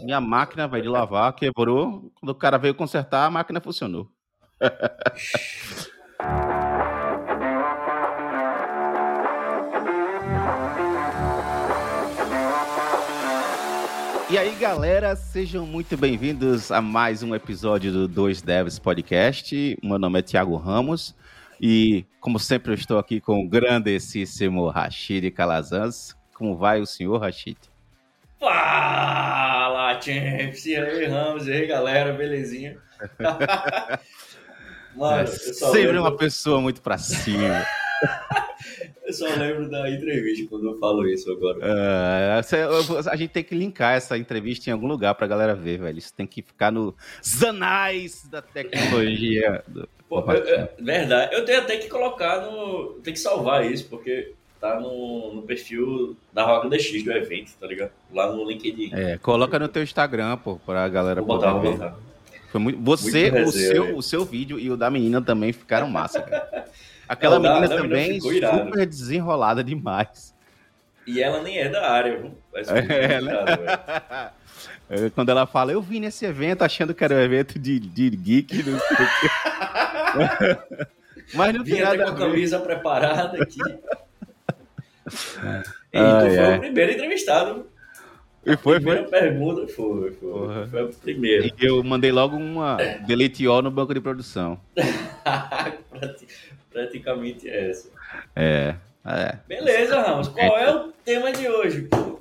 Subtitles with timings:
[0.00, 2.10] minha máquina vai de lavar quebrou.
[2.18, 4.08] Quando o cara veio consertar, a máquina funcionou.
[14.30, 19.78] E aí, galera, sejam muito bem-vindos a mais um episódio do Dois Devs Podcast.
[19.82, 21.14] Meu nome é Thiago Ramos
[21.60, 26.16] e, como sempre, eu estou aqui com o grandíssimo Rashid Calazans.
[26.32, 27.58] Como vai o senhor, Rashid?
[28.40, 29.61] Fala,
[30.02, 30.66] Champs!
[30.66, 31.46] E aí, Ramos?
[31.46, 32.12] E aí, galera?
[32.12, 32.76] Belezinha?
[34.96, 36.00] Mano, é sempre lembro...
[36.00, 37.64] uma pessoa muito pra cima.
[39.06, 41.58] Eu só lembro da entrevista quando eu falo isso agora.
[41.58, 45.98] Uh, a gente tem que linkar essa entrevista em algum lugar pra galera ver, velho.
[45.98, 49.62] Isso tem que ficar no zanais da tecnologia.
[50.08, 51.34] Pô, eu, eu, verdade.
[51.34, 53.00] Eu tenho até que colocar no.
[53.02, 54.32] Tem que salvar isso, porque
[54.62, 57.90] tá no, no perfil da Rock DX do evento, tá ligado?
[58.14, 58.94] Lá no LinkedIn.
[58.94, 61.96] É, coloca no teu Instagram, pô, pra galera vou botar, poder vou botar.
[62.48, 65.90] Foi muito, você, muito o, seu, o seu vídeo e o da menina também ficaram
[65.90, 66.66] massa, cara.
[67.08, 68.86] Aquela é, menina da, também super irado.
[68.86, 70.32] desenrolada demais.
[71.04, 72.30] E ela nem é da área, viu?
[72.54, 74.30] É, né?
[74.90, 78.10] É, quando ela fala, eu vim nesse evento achando que era um evento de, de
[78.10, 80.86] geek, não sei o
[81.34, 83.58] Mas não Vinha até com a camisa preparada aqui.
[85.06, 87.66] E tu foi o primeiro entrevistado.
[88.44, 89.20] E foi, a primeira foi?
[89.20, 90.66] pergunta foi, foi.
[90.66, 91.46] Foi a primeira.
[91.46, 94.58] E eu mandei logo uma delete all no banco de produção.
[96.70, 97.88] Praticamente essa.
[98.34, 98.74] É.
[99.04, 99.38] é.
[99.46, 100.28] Beleza, Ramos.
[100.28, 102.20] Qual é o tema de hoje, pô?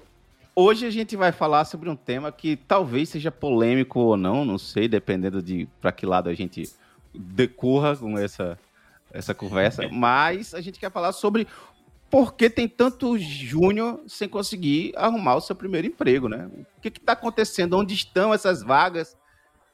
[0.54, 4.58] Hoje a gente vai falar sobre um tema que talvez seja polêmico ou não, não
[4.58, 6.70] sei, dependendo de para que lado a gente
[7.14, 8.60] decorra com essa,
[9.14, 11.48] essa conversa, mas a gente quer falar sobre
[12.12, 16.50] por que tem tanto júnior sem conseguir arrumar o seu primeiro emprego, né?
[16.78, 17.78] O que está acontecendo?
[17.78, 19.18] Onde estão essas vagas?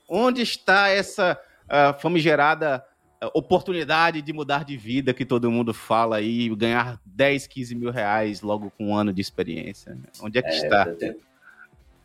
[0.08, 2.86] Onde está essa uh, famigerada
[3.34, 8.42] oportunidade de mudar de vida que todo mundo fala aí, ganhar 10, 15 mil reais
[8.42, 9.98] logo com um ano de experiência.
[10.22, 10.86] Onde é que é, está?
[10.94, 11.16] Tem,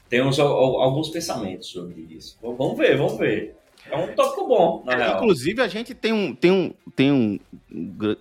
[0.09, 2.39] temos alguns pensamentos sobre isso.
[2.41, 3.55] Vamos ver, vamos ver.
[3.91, 5.17] É um tópico bom, na é, real.
[5.17, 7.39] Inclusive, a gente tem um, tem um, tem um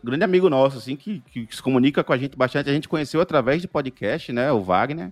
[0.03, 2.69] grande amigo nosso, assim, que, que se comunica com a gente bastante.
[2.69, 4.51] A gente conheceu através de podcast, né?
[4.51, 5.11] O Wagner.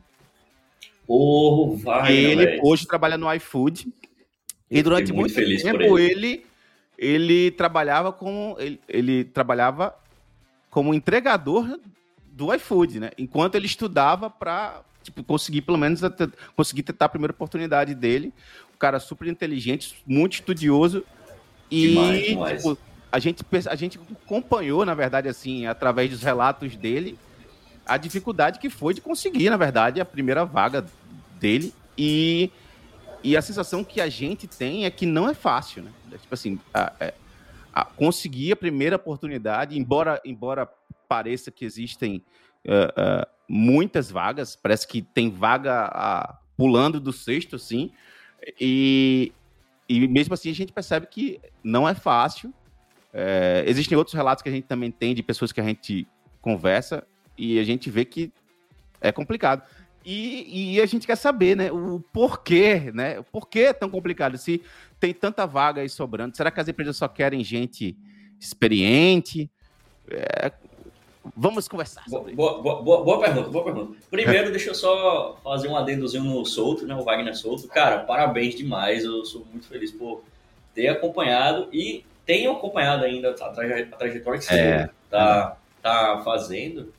[1.08, 2.12] O Wagner.
[2.12, 2.62] Ele véio.
[2.64, 3.88] hoje trabalha no iFood.
[4.70, 6.28] E durante muito, muito tempo ele.
[6.28, 6.50] ele
[7.00, 9.96] ele trabalhava como ele, ele trabalhava
[10.70, 11.80] como entregador
[12.28, 13.12] do iFood, né?
[13.18, 16.02] Enquanto ele estudava para tipo, conseguir pelo menos
[16.58, 18.34] conseguir tentar a primeira oportunidade dele.
[18.80, 21.04] Cara super inteligente, muito estudioso
[21.70, 22.64] e demais, demais.
[22.64, 22.78] Tipo,
[23.12, 27.18] a gente a gente acompanhou, na verdade, assim, através dos relatos dele,
[27.86, 30.86] a dificuldade que foi de conseguir, na verdade, a primeira vaga
[31.40, 32.50] dele e
[33.24, 35.92] e a sensação que a gente tem é que não é fácil, né?
[36.12, 37.14] É, tipo assim, a, é,
[37.74, 40.70] a, conseguir a primeira oportunidade, embora, embora
[41.08, 42.24] pareça que existem
[42.66, 47.92] uh, uh, muitas vagas, parece que tem vaga uh, pulando do sexto, assim,
[48.60, 49.32] e,
[49.88, 52.54] e mesmo assim a gente percebe que não é fácil.
[53.14, 56.08] É, existem outros relatos que a gente também tem de pessoas que a gente
[56.42, 57.06] conversa
[57.38, 58.32] e a gente vê que
[59.02, 59.64] é complicado.
[60.06, 63.20] E, e, a gente quer saber, né, o porquê, né?
[63.20, 64.38] O porquê é tão complicado?
[64.38, 64.62] Se
[65.00, 67.98] tem tanta vaga aí sobrando, será que as empresas só querem gente
[68.40, 69.52] experiente?
[70.10, 70.52] É...
[71.36, 73.98] Vamos conversar sobre boa, boa, boa, boa, pergunta, boa pergunta.
[74.10, 76.96] Primeiro, deixa eu só fazer um adendozinho no Souto, né?
[76.96, 77.68] O Wagner Souto.
[77.68, 79.04] Cara, parabéns demais.
[79.04, 80.24] Eu sou muito feliz por
[80.74, 84.90] ter acompanhado e tenho acompanhado ainda a, traje, a trajetória que você é.
[85.10, 86.94] tá, tá fazendo.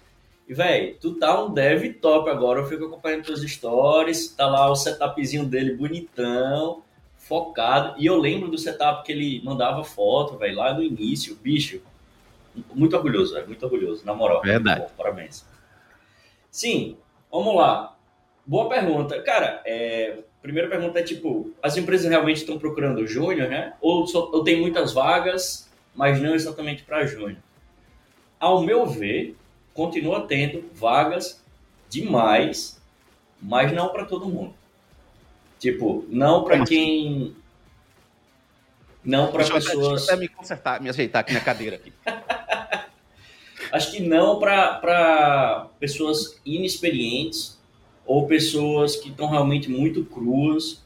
[0.46, 2.60] E, velho, tu tá um dev top agora.
[2.60, 4.28] Eu fico acompanhando tuas stories.
[4.34, 6.82] Tá lá o setupzinho dele bonitão,
[7.16, 7.94] focado.
[7.98, 11.36] E eu lembro do setup que ele mandava foto, velho, lá no início.
[11.36, 11.80] Bicho,
[12.74, 13.46] muito orgulhoso, velho.
[13.46, 14.42] Muito orgulhoso, na moral.
[14.42, 14.80] Verdade.
[14.80, 15.44] Bom, parabéns.
[16.50, 16.96] Sim,
[17.30, 17.96] vamos lá.
[18.46, 19.20] Boa pergunta.
[19.22, 23.74] Cara, é, primeira pergunta é tipo, as empresas realmente estão procurando júnior, né?
[23.80, 27.36] Ou, só, ou tem muitas vagas, mas não exatamente para júnior?
[28.38, 29.36] Ao meu ver,
[29.74, 31.42] continua tendo vagas
[31.88, 32.80] demais,
[33.40, 34.54] mas não para todo mundo.
[35.58, 36.64] Tipo, não para assim?
[36.64, 37.36] quem.
[39.04, 39.64] Não para pessoas.
[39.64, 41.76] Deixa eu até me consertar, me ajeitar aqui na cadeira.
[41.76, 41.92] Aqui.
[43.72, 47.58] acho que não para pessoas inexperientes
[48.06, 50.84] ou pessoas que estão realmente muito cruas.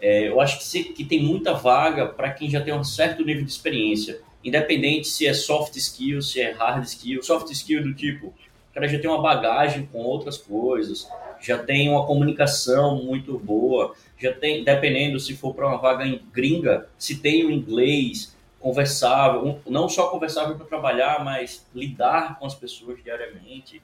[0.00, 3.24] É, eu acho que, se, que tem muita vaga para quem já tem um certo
[3.24, 7.94] nível de experiência independente se é soft skill, se é hard skill, soft skill do
[7.94, 11.08] tipo, o cara já tem uma bagagem com outras coisas,
[11.40, 16.86] já tem uma comunicação muito boa, já tem, dependendo se for para uma vaga gringa,
[16.98, 18.33] se tem o inglês
[18.64, 23.82] conversável, não só conversável para trabalhar, mas lidar com as pessoas diariamente,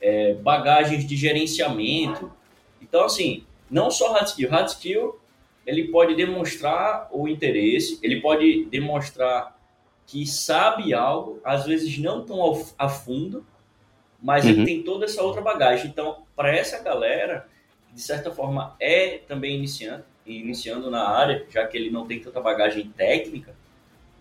[0.00, 2.32] é, bagagens de gerenciamento.
[2.80, 5.20] Então, assim, não só hard skill, hard skill
[5.66, 9.58] ele pode demonstrar o interesse, ele pode demonstrar
[10.06, 12.40] que sabe algo, às vezes não tão
[12.78, 13.46] a fundo,
[14.22, 14.52] mas uhum.
[14.52, 15.90] ele tem toda essa outra bagagem.
[15.90, 17.46] Então, para essa galera,
[17.92, 22.40] de certa forma, é também iniciando, iniciando na área, já que ele não tem tanta
[22.40, 23.54] bagagem técnica,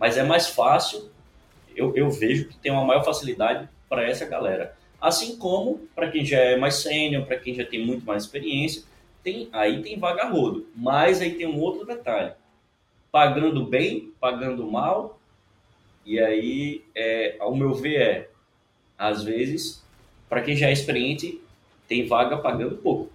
[0.03, 1.09] mas é mais fácil,
[1.73, 4.75] eu, eu vejo que tem uma maior facilidade para essa galera.
[5.00, 8.83] Assim como para quem já é mais sênior, para quem já tem muito mais experiência,
[9.23, 10.67] tem, aí tem vaga rodo.
[10.75, 12.33] Mas aí tem um outro detalhe.
[13.13, 15.17] Pagando bem, pagando mal,
[16.06, 18.29] e aí, é, ao meu ver, é,
[18.97, 19.81] às vezes,
[20.27, 21.39] para quem já é experiente,
[21.88, 23.09] tem vaga pagando pouco.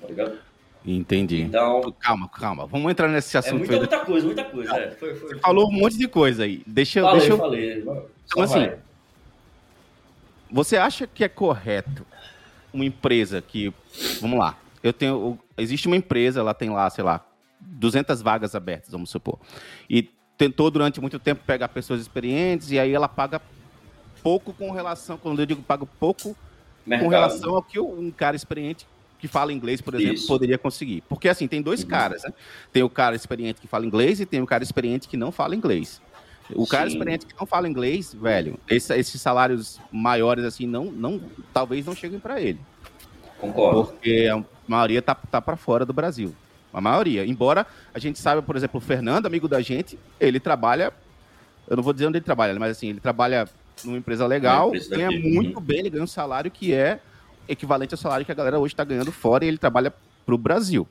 [0.00, 0.36] Tá ligado?
[0.86, 1.40] Entendi.
[1.42, 2.66] Então, calma, calma.
[2.66, 3.54] Vamos entrar nesse é assunto.
[3.54, 4.76] É muita, muita coisa, muita coisa.
[4.76, 6.62] É, foi, foi, Você falou um monte de coisa aí.
[6.66, 7.04] Deixa eu.
[7.04, 7.38] Falei, deixa eu...
[7.38, 7.82] falei.
[8.26, 8.70] Então, assim,
[10.50, 12.06] você acha que é correto
[12.72, 13.72] uma empresa que.
[14.20, 14.58] Vamos lá.
[14.82, 15.38] Eu tenho.
[15.56, 17.24] Existe uma empresa, ela tem lá, sei lá,
[17.58, 19.38] 200 vagas abertas, vamos supor.
[19.88, 23.40] E tentou durante muito tempo pegar pessoas experientes e aí ela paga
[24.22, 25.16] pouco com relação.
[25.16, 26.36] Quando eu digo paga pouco
[26.84, 27.04] Mercado.
[27.04, 28.86] com relação ao que um cara experiente
[29.24, 30.26] que fala inglês, por exemplo, Isso.
[30.26, 31.02] poderia conseguir.
[31.08, 31.88] Porque assim, tem dois uhum.
[31.88, 32.32] caras, né?
[32.70, 35.56] Tem o cara experiente que fala inglês e tem o cara experiente que não fala
[35.56, 35.98] inglês.
[36.54, 36.96] O cara Sim.
[36.96, 41.18] experiente que não fala inglês, velho, esse, esses salários maiores assim não, não
[41.54, 42.60] talvez não cheguem para ele.
[43.38, 43.86] Concordo.
[43.86, 46.34] Porque a maioria tá, tá para fora do Brasil.
[46.70, 47.24] A maioria.
[47.24, 50.92] Embora a gente saiba, por exemplo, o Fernando, amigo da gente, ele trabalha.
[51.66, 53.48] Eu não vou dizer onde ele trabalha, mas assim, ele trabalha
[53.82, 55.64] numa empresa legal, empresa ganha muito uhum.
[55.64, 57.00] bem, ele ganha um salário que é
[57.48, 59.92] equivalente ao salário que a galera hoje está ganhando fora e ele trabalha
[60.24, 60.86] para o Brasil.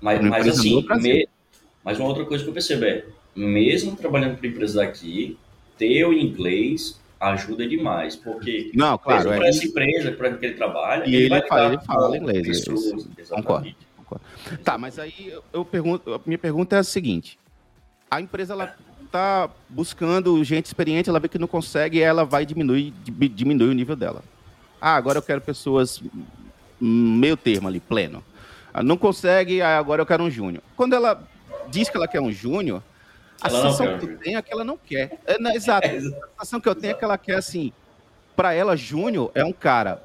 [0.00, 1.28] Mas, mas assim, me...
[1.84, 3.04] mas uma outra coisa que eu percebo é,
[3.36, 5.36] mesmo trabalhando para empresas daqui,
[5.76, 10.54] ter o inglês ajuda demais, porque não, claro, é para essa empresa para que ele
[10.54, 14.24] trabalha, e ele, ele, fala, ele fala inglês, pessoas, concordo, concordo.
[14.64, 17.38] Tá, mas aí eu pergunto, a minha pergunta é a seguinte:
[18.10, 18.74] a empresa ela
[19.12, 22.92] tá buscando gente experiente, ela vê que não consegue, ela vai diminuir,
[23.34, 24.22] diminuir o nível dela.
[24.80, 26.02] Ah, agora eu quero pessoas
[26.80, 28.24] meio termo ali, pleno.
[28.72, 30.62] Ah, não consegue, ah, agora eu quero um júnior.
[30.76, 31.22] Quando ela
[31.68, 32.82] diz que ela quer um júnior,
[33.42, 35.18] a ela sensação que eu tenho é que ela não quer.
[35.26, 35.86] É, não, exato.
[35.90, 37.72] É, a sensação que eu tenho é que ela quer, assim,
[38.34, 40.02] para ela, júnior é um cara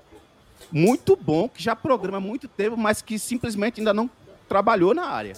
[0.72, 4.10] muito bom, que já programa há muito tempo, mas que simplesmente ainda não
[4.50, 5.34] trabalhou na área.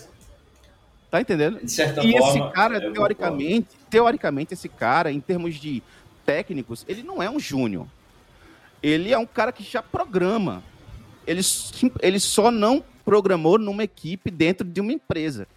[1.12, 1.60] Tá entendendo?
[1.64, 5.82] De certa e forma, esse cara, teoricamente, teoricamente, esse cara, em termos de
[6.26, 7.88] técnicos, ele não é um júnior
[8.82, 10.64] ele é um cara que já programa.
[11.26, 11.42] Ele,
[12.02, 15.48] ele só não programou numa equipe dentro de uma empresa.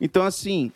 [0.00, 0.72] Então, assim,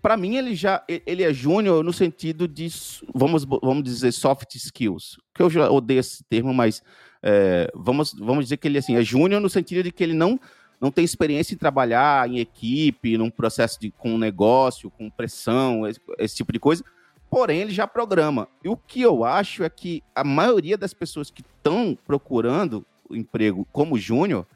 [0.00, 2.68] para mim ele já ele é júnior no sentido de
[3.14, 6.82] vamos vamos dizer soft skills que eu já odeio esse termo mas
[7.22, 10.38] é, vamos vamos dizer que ele assim é júnior no sentido de que ele não
[10.80, 16.00] não tem experiência em trabalhar em equipe num processo de com negócio com pressão esse,
[16.18, 16.84] esse tipo de coisa
[17.30, 18.48] porém ele já programa.
[18.64, 23.66] E o que eu acho é que a maioria das pessoas que estão procurando emprego
[23.72, 24.46] como júnior,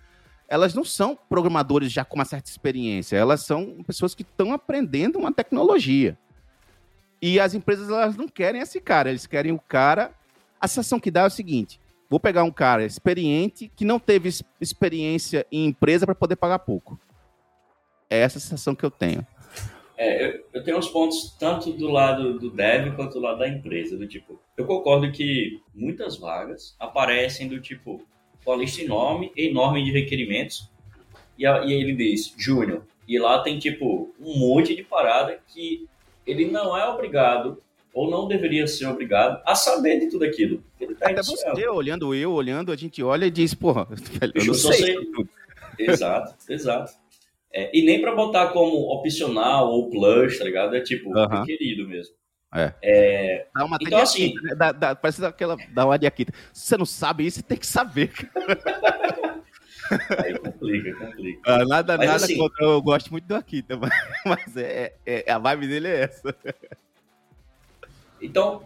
[0.49, 5.19] elas não são programadores já com uma certa experiência, elas são pessoas que estão aprendendo
[5.19, 6.19] uma tecnologia.
[7.21, 10.13] E as empresas elas não querem esse cara, eles querem o cara.
[10.61, 11.81] A sensação que dá é o seguinte:
[12.11, 14.29] vou pegar um cara experiente que não teve
[14.61, 16.99] experiência em empresa para poder pagar pouco.
[18.11, 19.27] É essa a sensação que eu tenho.
[20.03, 23.49] É, eu, eu, tenho uns pontos tanto do lado do dev quanto do lado da
[23.49, 23.97] empresa.
[23.97, 28.05] Do tipo, eu concordo que muitas vagas aparecem do tipo,
[28.45, 30.69] uma lista enorme, enorme de requerimentos,
[31.39, 32.83] e, a, e ele diz, Júnior.
[33.07, 35.87] E lá tem, tipo, um monte de parada que
[36.27, 37.63] ele não é obrigado,
[37.95, 40.65] ou não deveria ser obrigado, a saber de tudo aquilo.
[40.81, 43.87] Ele tá Até você, olhando eu, olhando, a gente olha e diz, porra,
[44.35, 44.73] eu não sei.
[44.73, 44.97] sei.
[45.79, 46.93] Exato, exato.
[47.55, 50.75] É, e nem para botar como opcional ou plus, tá ligado?
[50.75, 51.45] É tipo, uhum.
[51.45, 52.15] querido mesmo.
[52.55, 52.73] É.
[52.83, 53.47] é...
[53.55, 54.55] Dá uma então, assim, né?
[54.55, 56.27] dá, dá, parece aquela da uma de aqui.
[56.53, 58.13] Se você não sabe isso, você tem que saber.
[60.25, 61.41] Aí complica, complica.
[61.45, 63.93] Ah, nada, mas, nada assim, contra, eu gosto muito do Akita, mas,
[64.25, 66.35] mas é, é, a vibe dele é essa.
[68.21, 68.63] Então,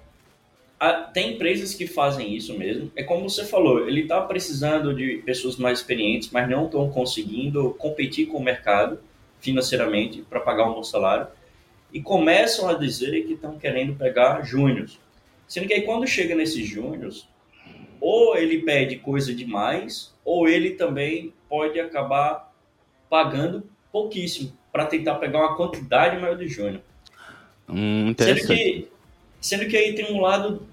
[1.13, 2.91] tem empresas que fazem isso mesmo.
[2.95, 7.75] É como você falou, ele está precisando de pessoas mais experientes, mas não estão conseguindo
[7.79, 8.99] competir com o mercado
[9.41, 11.29] financeiramente para pagar um bom salário.
[11.93, 14.99] E começam a dizer que estão querendo pegar júniors.
[15.49, 17.27] Sendo que aí quando chega nesses júniors,
[18.01, 22.53] ou ele pede coisa demais, ou ele também pode acabar
[23.09, 26.83] pagando pouquíssimo para tentar pegar uma quantidade maior de júnior.
[27.69, 28.89] Hum, sendo, que,
[29.47, 30.67] sendo que aí tem um lado,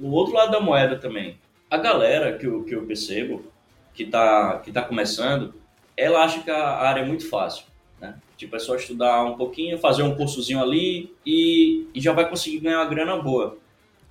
[0.00, 1.36] o outro lado da moeda também.
[1.68, 3.44] A galera que eu, que eu percebo,
[3.92, 5.52] que está que tá começando,
[5.96, 7.64] ela acha que a área é muito fácil.
[8.00, 8.14] Né?
[8.36, 12.60] Tipo, é só estudar um pouquinho, fazer um cursozinho ali e, e já vai conseguir
[12.60, 13.58] ganhar uma grana boa.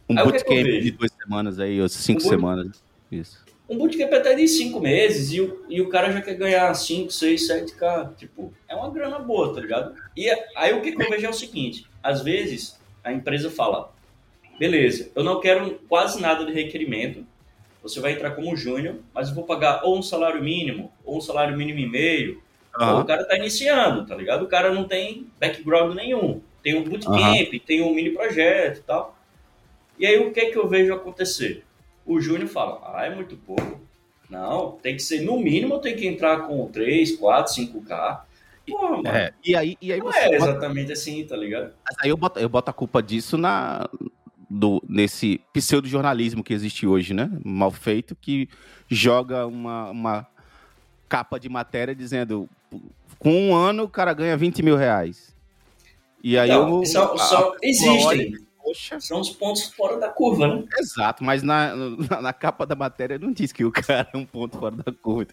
[0.10, 2.84] Um aí, bootcamp é de duas semanas aí, ou cinco um semanas.
[3.10, 3.46] Isso.
[3.70, 7.10] Um bootcamp até de cinco meses e o, e o cara já quer ganhar 5,
[7.10, 8.16] 6, 7k.
[8.18, 9.96] Tipo, é uma grana boa, tá ligado?
[10.18, 13.94] E aí o que, que eu vejo é o seguinte: às vezes a empresa fala,
[14.60, 17.26] beleza, eu não quero quase nada de requerimento,
[17.82, 21.22] você vai entrar como júnior, mas eu vou pagar ou um salário mínimo, ou um
[21.22, 22.44] salário mínimo e meio.
[22.78, 23.00] Uhum.
[23.00, 24.44] O cara tá iniciando, tá ligado?
[24.44, 26.42] O cara não tem background nenhum.
[26.62, 27.60] Tem um bootcamp, uhum.
[27.66, 29.18] tem um mini projeto e tal.
[29.98, 31.64] E aí o que é que eu vejo acontecer?
[32.06, 33.80] O Júnior fala, ah, é muito pouco.
[34.30, 38.22] Não, tem que ser, no mínimo, tem que entrar com 3, 4, 5K.
[38.68, 39.08] Porra, mano.
[39.08, 40.94] É, e aí, e aí não é exatamente bota...
[40.94, 41.74] assim, tá ligado?
[41.84, 43.90] Mas aí eu boto, eu boto a culpa disso na,
[44.50, 47.30] do, nesse pseudo-jornalismo que existe hoje, né?
[47.44, 48.50] Mal feito, que
[48.88, 50.28] joga uma, uma
[51.08, 52.50] capa de matéria dizendo
[53.18, 55.36] com um ano o cara ganha 20 mil reais.
[56.24, 58.34] E aí então, eu, só, só existem.
[58.62, 59.00] Poxa.
[59.00, 60.64] São os pontos fora da curva, né?
[60.78, 64.26] Exato, mas na, na, na, capa da matéria não diz que o cara é um
[64.26, 65.32] ponto fora da curva.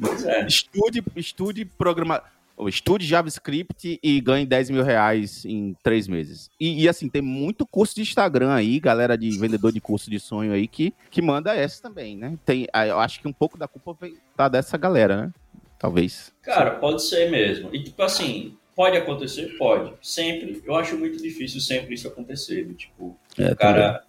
[0.00, 0.44] Pois é.
[0.46, 2.20] Estude, estude programa,
[2.68, 6.50] estude JavaScript e ganhe 10 mil reais em três meses.
[6.58, 10.20] E, e, assim, tem muito curso de Instagram aí, galera de vendedor de curso de
[10.20, 12.38] sonho aí, que, que manda essa também, né?
[12.44, 13.96] Tem, eu acho que um pouco da culpa
[14.36, 15.32] tá dessa galera, né?
[15.78, 16.32] Talvez.
[16.42, 17.74] Cara, pode ser mesmo.
[17.74, 19.56] E tipo assim, Pode acontecer?
[19.56, 19.92] Pode.
[20.02, 20.60] Sempre.
[20.64, 22.66] Eu acho muito difícil sempre isso acontecer.
[22.74, 24.08] Tipo, é, o cara também.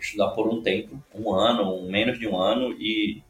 [0.00, 3.22] estudar por um tempo, um ano, um, menos de um ano, e,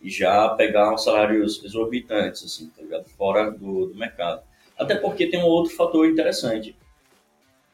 [0.00, 3.04] e já pegar uns salários exorbitantes, assim, tá ligado?
[3.10, 4.42] Fora do, do mercado.
[4.78, 6.76] Até porque tem um outro fator interessante.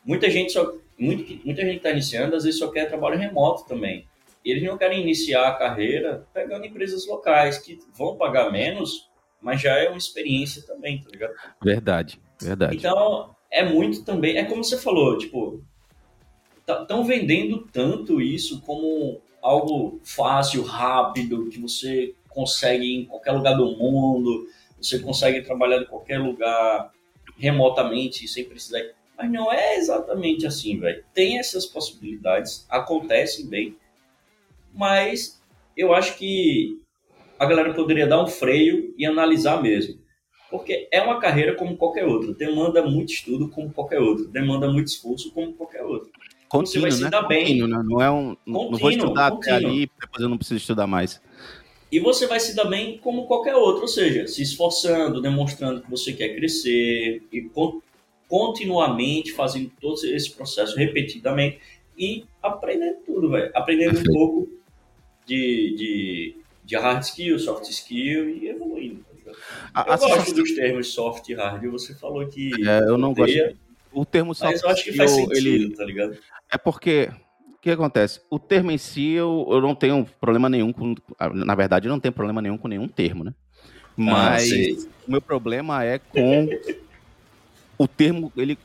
[0.04, 0.74] Muita gente só.
[0.98, 4.06] Muito, muita gente está iniciando, às vezes só quer trabalho remoto também.
[4.44, 9.60] E eles não querem iniciar a carreira pegando empresas locais que vão pagar menos, mas
[9.60, 11.34] já é uma experiência também, tá ligado?
[11.62, 12.20] Verdade.
[12.40, 12.76] Verdade.
[12.76, 14.38] Então, é muito também.
[14.38, 15.62] É como você falou, tipo,
[16.60, 23.56] estão tá, vendendo tanto isso como algo fácil, rápido, que você consegue em qualquer lugar
[23.56, 26.92] do mundo, você consegue trabalhar em qualquer lugar
[27.38, 28.82] remotamente sem precisar.
[29.16, 31.02] Mas não é exatamente assim, velho.
[31.14, 33.76] Tem essas possibilidades, acontecem bem,
[34.74, 35.40] mas
[35.76, 36.80] eu acho que
[37.38, 39.98] a galera poderia dar um freio e analisar mesmo.
[40.50, 42.32] Porque é uma carreira como qualquer outra.
[42.32, 44.26] Demanda muito estudo como qualquer outra.
[44.26, 46.10] Demanda muito esforço como qualquer outra.
[46.48, 47.10] Contínuo, você vai se né?
[47.10, 47.66] dar bem.
[47.66, 47.82] né?
[47.84, 48.36] Não é um.
[48.36, 49.56] Contínuo, não vou estudar contínuo.
[49.56, 51.20] até ali, depois eu não preciso estudar mais.
[51.90, 55.90] E você vai se dar bem como qualquer outro, ou seja, se esforçando, demonstrando que
[55.90, 57.50] você quer crescer e
[58.28, 61.60] continuamente fazendo todo esse processo repetidamente
[61.96, 63.50] e aprendendo tudo, velho.
[63.54, 64.10] Aprendendo Perfeito.
[64.10, 64.48] um pouco
[65.24, 69.04] de, de, de hard skill, soft skill e evoluindo.
[69.74, 71.64] A, eu gosto dos termos soft e hard.
[71.70, 72.50] Você falou que.
[72.66, 73.58] É, eu não odeia, gosto.
[73.92, 75.74] O termo soft mas eu acho que faz sentido, ele...
[75.74, 76.18] tá ligado?
[76.50, 77.10] É porque.
[77.54, 78.20] O que acontece?
[78.30, 80.94] O termo em si, eu, eu não tenho problema nenhum com.
[81.32, 83.34] Na verdade, eu não tenho problema nenhum com nenhum termo, né?
[83.74, 86.48] Ah, mas ah, o meu problema é com
[87.76, 88.32] o termo.
[88.36, 88.56] Ele,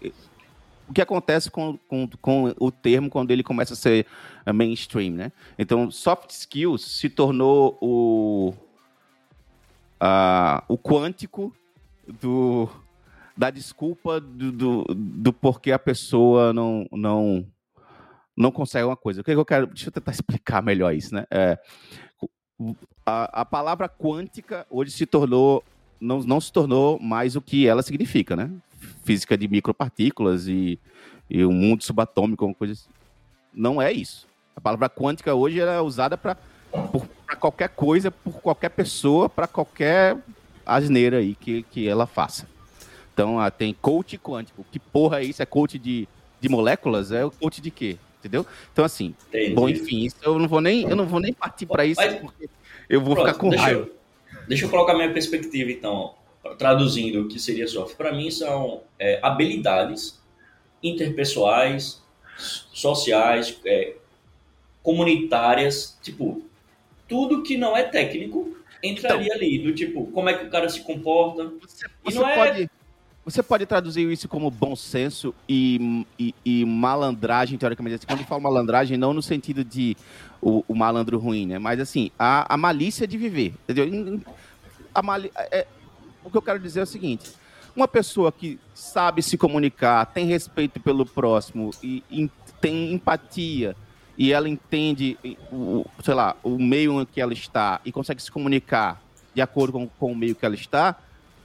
[0.88, 4.06] o que acontece com, com, com, o termo quando ele começa a ser
[4.54, 5.32] mainstream, né?
[5.58, 8.54] Então, soft skills se tornou o,
[10.02, 11.56] uh, o quântico
[12.20, 12.70] do,
[13.38, 17.46] da desculpa do, do, do, porquê a pessoa não, não,
[18.42, 19.22] não consegue uma coisa.
[19.22, 19.68] O que, é que eu quero.
[19.68, 21.26] Deixa eu tentar explicar melhor isso, né?
[21.32, 21.58] É,
[23.06, 25.64] a, a palavra quântica hoje se tornou.
[26.00, 28.50] Não, não se tornou mais o que ela significa, né?
[29.04, 30.80] Física de micropartículas e,
[31.30, 32.90] e um mundo subatômico, uma coisa assim.
[33.54, 34.28] Não é isso.
[34.56, 36.36] A palavra quântica hoje é usada para
[37.26, 40.18] para qualquer coisa, por qualquer pessoa, para qualquer
[40.66, 42.48] asneira aí que, que ela faça.
[43.14, 44.66] Então, ah, tem coach quântico.
[44.72, 45.42] Que porra é isso?
[45.42, 46.08] É coach de,
[46.40, 47.12] de moléculas?
[47.12, 47.98] É o coach de quê?
[48.22, 48.46] Entendeu?
[48.72, 49.54] Então, assim, Entendi.
[49.54, 52.20] bom, enfim, isso eu não vou nem, eu não vou nem partir para isso, Mas,
[52.20, 52.48] porque
[52.88, 53.82] eu vou pronto, ficar com deixa raiva.
[53.82, 53.96] Eu,
[54.48, 56.14] deixa eu colocar minha perspectiva, então,
[56.60, 57.96] traduzindo o que seria software.
[57.96, 60.22] Para mim, são é, habilidades
[60.84, 62.00] interpessoais,
[62.38, 63.96] sociais, é,
[64.84, 66.44] comunitárias, tipo,
[67.08, 70.70] tudo que não é técnico entraria então, ali, do tipo, como é que o cara
[70.70, 71.52] se comporta.
[71.62, 72.70] Você, você é pode,
[73.24, 77.96] você pode traduzir isso como bom senso e, e, e malandragem, teoricamente.
[77.96, 79.96] Assim, quando eu falo malandragem, não no sentido de
[80.42, 81.60] o, o malandro ruim, né?
[81.60, 83.54] Mas assim, a, a malícia de viver.
[83.68, 84.20] Entendeu?
[84.94, 85.68] A mali, é,
[86.24, 87.32] o que eu quero dizer é o seguinte:
[87.76, 93.76] uma pessoa que sabe se comunicar, tem respeito pelo próximo e, e tem empatia
[94.18, 95.18] e ela entende
[95.52, 99.02] o, sei lá, o meio em que ela está e consegue se comunicar
[99.34, 100.96] de acordo com, com o meio que ela está,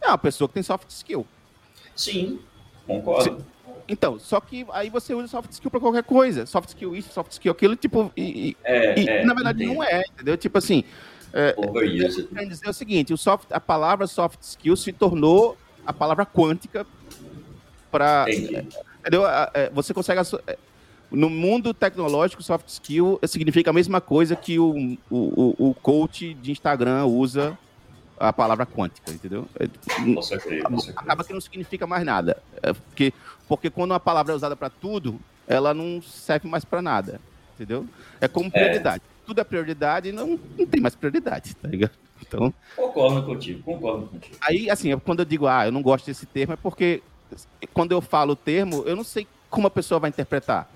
[0.00, 1.26] é uma pessoa que tem soft skill.
[1.96, 2.38] Sim,
[2.86, 3.44] concordo.
[3.88, 6.44] Então, só que aí você usa soft skill para qualquer coisa.
[6.44, 8.12] Soft skill isso, soft skill aquilo, tipo.
[8.16, 9.76] E, é, e é, na verdade entendi.
[9.76, 10.36] não é, entendeu?
[10.36, 10.84] Tipo assim.
[11.32, 11.54] É,
[12.46, 16.86] dizer o seguinte: o soft, a palavra soft skill se tornou a palavra quântica
[17.90, 18.26] para.
[19.00, 19.24] Entendeu?
[19.54, 20.20] É, você consegue.
[20.46, 20.58] É,
[21.10, 26.50] no mundo tecnológico, soft skill significa a mesma coisa que o, o, o coach de
[26.50, 27.56] Instagram usa
[28.18, 29.46] a palavra quântica, entendeu?
[29.58, 29.68] É,
[30.96, 32.42] acaba que não significa mais nada.
[32.62, 33.12] É porque,
[33.48, 37.20] porque quando uma palavra é usada para tudo, ela não serve mais para nada,
[37.54, 37.86] entendeu?
[38.20, 39.02] É como prioridade.
[39.04, 39.26] É.
[39.26, 41.92] Tudo é prioridade e não, não tem mais prioridade, tá ligado?
[42.20, 44.36] Então, concordo contigo, concordo contigo.
[44.40, 47.02] Aí, assim, quando eu digo, ah, eu não gosto desse termo, é porque
[47.74, 50.70] quando eu falo o termo, eu não sei como a pessoa vai interpretar.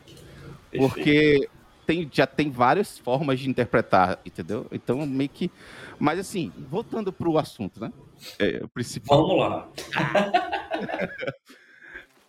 [0.70, 1.50] Perfeito.
[1.90, 4.64] Tem, já tem várias formas de interpretar, entendeu?
[4.70, 5.50] Então, meio que.
[5.98, 7.92] Mas, assim, voltando para o assunto, né?
[8.38, 9.26] É, o principal.
[9.26, 9.68] Vamos lá.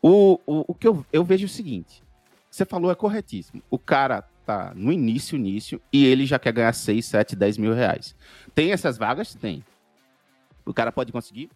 [0.02, 2.02] o, o, o que eu, eu vejo é o seguinte:
[2.50, 3.62] você falou é corretíssimo.
[3.70, 7.76] O cara tá no início, início, e ele já quer ganhar 6, 7, 10 mil
[7.76, 8.16] reais.
[8.56, 9.36] Tem essas vagas?
[9.36, 9.64] Tem.
[10.66, 11.52] O cara pode conseguir?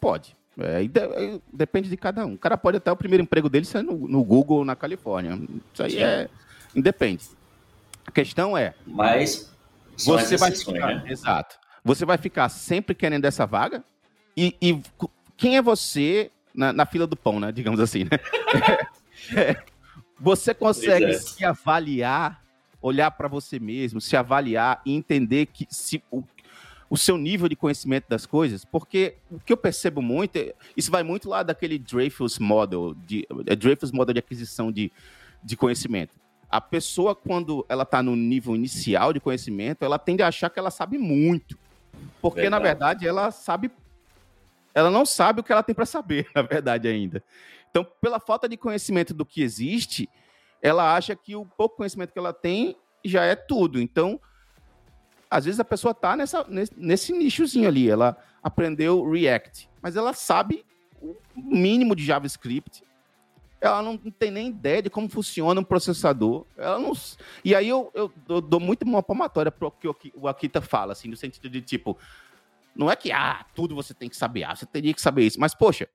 [0.00, 0.34] Pode.
[0.58, 2.32] É, de, depende de cada um.
[2.32, 5.38] O cara pode até o primeiro emprego dele ser no, no Google ou na Califórnia.
[5.70, 6.30] Isso aí é.
[6.74, 7.41] Independe.
[8.12, 8.74] A questão é.
[8.86, 9.50] Mas.
[9.96, 10.96] Você vai ficar.
[10.96, 11.04] Né?
[11.06, 11.56] Exato.
[11.82, 13.82] Você vai ficar sempre querendo essa vaga.
[14.36, 14.82] E, e
[15.34, 17.50] quem é você na, na, fila do pão, né?
[17.50, 18.10] Digamos assim, né?
[19.34, 19.62] é,
[20.20, 21.12] você consegue é.
[21.14, 22.42] se avaliar,
[22.82, 26.22] olhar para você mesmo, se avaliar e entender que se o,
[26.90, 30.90] o seu nível de conhecimento das coisas, porque o que eu percebo muito, é, isso
[30.90, 34.92] vai muito lá daquele Dreyfus Model, de, é Dreyfus Model de aquisição de,
[35.42, 36.14] de conhecimento
[36.52, 40.58] a pessoa, quando ela está no nível inicial de conhecimento, ela tende a achar que
[40.58, 41.58] ela sabe muito.
[42.20, 42.50] Porque, verdade.
[42.50, 43.70] na verdade, ela sabe.
[44.74, 47.24] Ela não sabe o que ela tem para saber, na verdade, ainda.
[47.70, 50.10] Então, pela falta de conhecimento do que existe,
[50.60, 53.80] ela acha que o pouco conhecimento que ela tem já é tudo.
[53.80, 54.20] Então,
[55.30, 57.88] às vezes a pessoa está nessa, nesse, nesse nichozinho ali.
[57.88, 60.66] Ela aprendeu React, mas ela sabe
[61.00, 62.84] o mínimo de JavaScript,
[63.62, 66.44] ela não tem nem ideia de como funciona um processador.
[66.56, 66.92] Ela não...
[67.44, 70.92] E aí eu, eu, eu dou muito uma palmatória para o que o Akita fala,
[70.92, 71.96] assim, no sentido de tipo,
[72.74, 75.38] não é que ah, tudo você tem que saber, ah, você teria que saber isso,
[75.38, 75.88] mas poxa,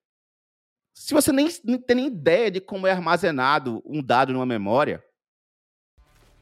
[0.93, 5.03] se você nem, nem tem nem ideia de como é armazenado um dado numa memória,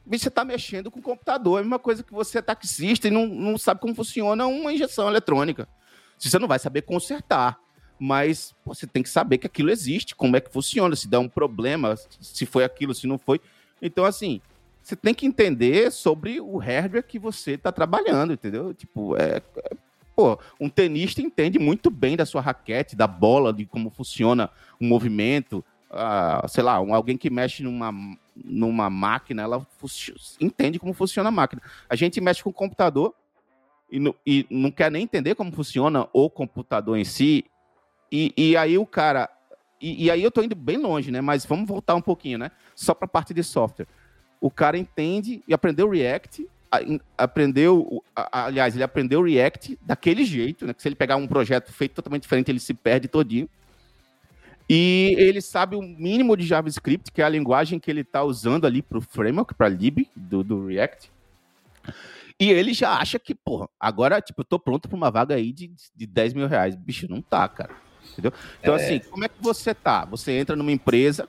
[0.06, 3.10] você está mexendo com o computador, é a mesma coisa que você é taxista e
[3.10, 5.68] não, não sabe como funciona uma injeção eletrônica.
[6.16, 7.58] Você não vai saber consertar
[7.98, 11.28] mas você tem que saber que aquilo existe, como é que funciona, se dá um
[11.28, 13.40] problema, se foi aquilo, se não foi.
[13.80, 14.40] Então, assim,
[14.82, 18.72] você tem que entender sobre o hardware que você está trabalhando, entendeu?
[18.72, 19.76] Tipo, é, é,
[20.14, 24.84] pô, um tenista entende muito bem da sua raquete, da bola, de como funciona o
[24.84, 25.64] movimento.
[25.90, 27.92] Ah, sei lá, um, alguém que mexe numa,
[28.36, 29.66] numa máquina, ela
[30.40, 31.62] entende como funciona a máquina.
[31.88, 33.14] A gente mexe com o computador
[33.90, 37.44] e, e não quer nem entender como funciona o computador em si
[38.10, 39.28] e, e aí o cara.
[39.80, 41.20] E, e, aí eu tô indo bem longe, né?
[41.20, 42.50] Mas vamos voltar um pouquinho, né?
[42.74, 43.86] Só para a parte de software.
[44.40, 46.46] O cara entende e aprendeu React,
[47.16, 50.72] aprendeu, aliás, ele aprendeu React daquele jeito, né?
[50.72, 53.48] Que se ele pegar um projeto feito totalmente diferente, ele se perde todinho.
[54.68, 58.66] E ele sabe o mínimo de JavaScript, que é a linguagem que ele está usando
[58.66, 61.10] ali para o framework, para lib do, do React.
[62.38, 65.52] E ele já acha que, porra, agora, tipo, eu tô pronto para uma vaga aí
[65.52, 66.74] de, de 10 mil reais.
[66.74, 67.74] Bicho, não tá, cara.
[68.16, 68.32] Entendeu?
[68.60, 68.82] Então, é.
[68.82, 70.04] assim, como é que você tá?
[70.06, 71.28] Você entra numa empresa,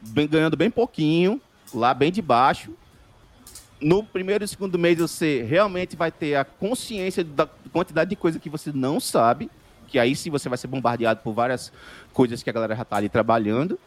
[0.00, 1.40] bem, ganhando bem pouquinho,
[1.72, 2.74] lá bem de baixo.
[3.80, 8.38] No primeiro e segundo mês, você realmente vai ter a consciência da quantidade de coisa
[8.38, 9.50] que você não sabe,
[9.86, 11.72] que aí sim você vai ser bombardeado por várias
[12.12, 13.78] coisas que a galera já tá ali trabalhando.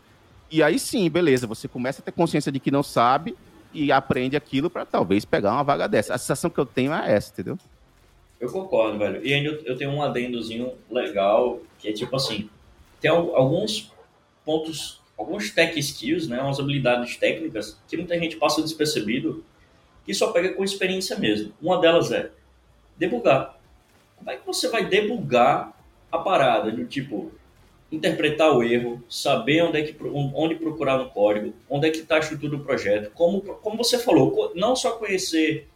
[0.50, 3.36] E aí sim, beleza, você começa a ter consciência de que não sabe
[3.74, 6.14] e aprende aquilo para talvez pegar uma vaga dessa.
[6.14, 7.58] A sensação que eu tenho é essa, entendeu?
[8.40, 9.26] Eu concordo, velho.
[9.26, 12.50] E ainda eu tenho um adendozinho legal, que é tipo assim,
[13.02, 13.92] tem alguns
[14.46, 19.44] pontos, alguns tech skills, né, umas habilidades técnicas que muita gente passa despercebido
[20.08, 21.54] e só pega com experiência mesmo.
[21.62, 22.32] Uma delas é
[22.96, 23.60] debugar.
[24.16, 25.78] Como é que você vai debugar
[26.10, 26.72] a parada?
[26.72, 27.34] Do tipo,
[27.92, 32.16] interpretar o erro, saber onde, é que, onde procurar no código, onde é que está
[32.16, 35.68] a estrutura do projeto, como, como você falou, não só conhecer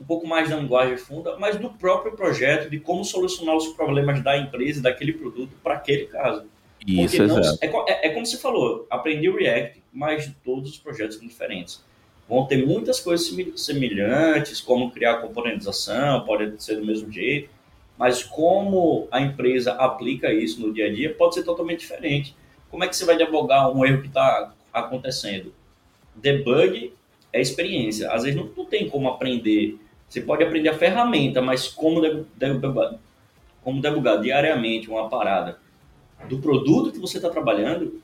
[0.00, 4.22] um pouco mais da linguagem funda, mas do próprio projeto, de como solucionar os problemas
[4.22, 6.44] da empresa, daquele produto para aquele caso.
[6.86, 11.16] Isso, não, é, é, é, como você falou, aprendi o React, mas todos os projetos
[11.16, 11.82] são diferentes.
[12.28, 13.26] Vão ter muitas coisas
[13.56, 17.48] semelhantes, como criar componentização, pode ser do mesmo jeito,
[17.98, 22.34] mas como a empresa aplica isso no dia a dia pode ser totalmente diferente.
[22.70, 25.54] Como é que você vai debugar um erro que está acontecendo?
[26.14, 26.92] Debug
[27.32, 28.10] é experiência.
[28.10, 29.78] Às vezes não, não, tem como aprender.
[30.08, 32.00] Você pode aprender a ferramenta, mas como
[32.36, 32.94] debugar,
[33.62, 35.58] como debugar diariamente uma parada
[36.28, 38.00] do produto que você está trabalhando,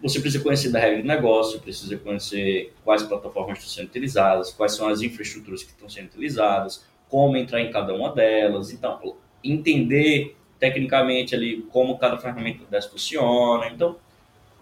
[0.00, 4.72] você precisa conhecer da regra de negócio, precisa conhecer quais plataformas estão sendo utilizadas, quais
[4.72, 8.70] são as infraestruturas que estão sendo utilizadas, como entrar em cada uma delas.
[8.72, 13.68] Então, entender tecnicamente ali como cada ferramenta dessa funciona.
[13.68, 13.96] Então,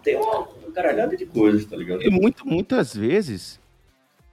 [0.03, 2.01] tem uma caralhada de coisas, tá ligado?
[2.01, 3.59] E muito, muitas vezes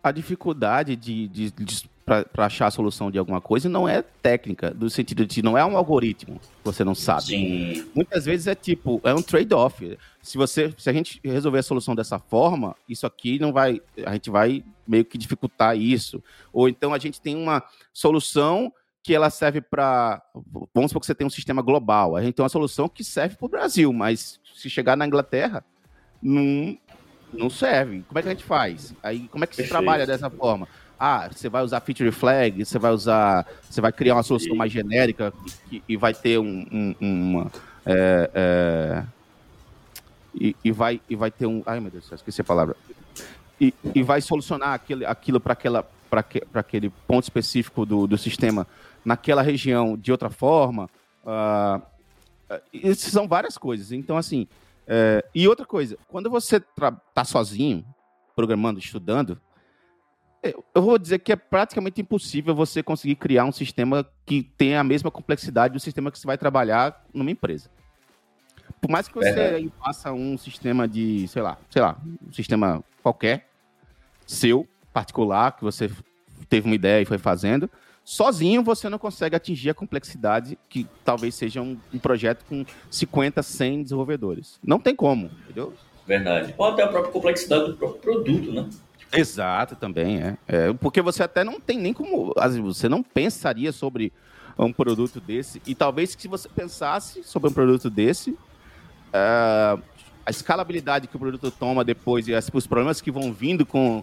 [0.02, 4.70] a dificuldade de, de, de para achar a solução de alguma coisa não é técnica,
[4.70, 7.24] do sentido de não é um algoritmo você não sabe.
[7.24, 7.86] Sim.
[7.94, 9.98] Muitas vezes é tipo, é um trade-off.
[10.22, 14.14] Se você, se a gente resolver a solução dessa forma, isso aqui não vai, a
[14.14, 16.22] gente vai meio que dificultar isso.
[16.52, 17.62] Ou então a gente tem uma
[17.92, 20.22] solução que ela serve para,
[20.74, 23.36] vamos supor que você tem um sistema global, a gente tem uma solução que serve
[23.36, 25.62] para o Brasil, mas se chegar na Inglaterra,
[26.22, 26.78] não,
[27.30, 28.02] não serve.
[28.08, 28.94] Como é que a gente faz?
[29.02, 30.66] Aí como é que se trabalha dessa forma?
[31.04, 34.72] Ah, você vai usar feature flag, você vai usar, você vai criar uma solução mais
[34.72, 35.32] genérica
[35.70, 37.52] e, e vai ter um, um, uma
[37.84, 39.04] é, é,
[40.34, 42.74] e, e, vai e vai ter um, ai meu Deus, esqueci a palavra
[43.60, 48.16] e, e vai solucionar aquele, aquilo para aquela para que, aquele ponto específico do, do
[48.16, 48.66] sistema
[49.04, 50.88] naquela região de outra forma.
[51.24, 51.82] Uh,
[52.72, 53.90] isso são várias coisas.
[53.90, 54.46] Então, assim,
[54.86, 57.84] é, e outra coisa, quando você está sozinho,
[58.36, 59.40] programando, estudando,
[60.74, 64.84] eu vou dizer que é praticamente impossível você conseguir criar um sistema que tenha a
[64.84, 67.70] mesma complexidade do sistema que você vai trabalhar numa empresa.
[68.80, 69.64] Por mais que você é.
[69.82, 73.48] faça um sistema de, sei lá, sei lá, um sistema qualquer,
[74.26, 75.90] seu, particular, que você
[76.48, 77.70] teve uma ideia e foi fazendo,
[78.04, 83.42] sozinho você não consegue atingir a complexidade que talvez seja um, um projeto com 50,
[83.42, 84.58] 100 desenvolvedores.
[84.62, 85.72] Não tem como, entendeu?
[86.06, 86.54] Verdade.
[86.58, 88.68] Ou até a própria complexidade do próprio produto, né?
[89.14, 90.36] Exato, também, é.
[90.46, 90.72] é.
[90.72, 92.34] Porque você até não tem nem como.
[92.62, 94.12] Você não pensaria sobre
[94.58, 95.60] um produto desse.
[95.66, 99.82] E talvez se você pensasse sobre um produto desse, uh,
[100.24, 104.02] a escalabilidade que o produto toma depois e as, os problemas que vão vindo com,